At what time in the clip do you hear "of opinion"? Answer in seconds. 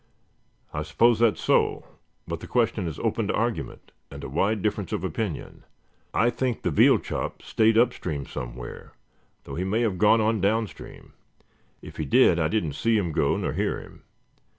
4.91-5.63